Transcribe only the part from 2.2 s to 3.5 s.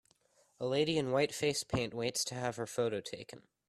to have her photo taken.